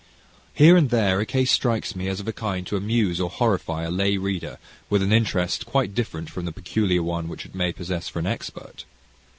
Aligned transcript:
Here 0.55 0.75
and 0.77 0.89
there 0.89 1.19
a 1.19 1.27
case 1.27 1.51
strikes 1.51 1.95
me 1.95 2.07
as 2.07 2.19
of 2.19 2.27
a 2.27 2.33
kind 2.33 2.65
to 2.65 2.75
amuse 2.75 3.19
or 3.21 3.29
horrify 3.29 3.83
a 3.83 3.91
lay 3.91 4.17
reader 4.17 4.57
with 4.89 5.03
an 5.03 5.13
interest 5.13 5.67
quite 5.67 5.93
different 5.93 6.27
from 6.27 6.45
the 6.45 6.51
peculiar 6.51 7.03
one 7.03 7.27
which 7.27 7.45
it 7.45 7.53
may 7.53 7.71
possess 7.71 8.09
for 8.09 8.17
an 8.17 8.25
expert. 8.25 8.85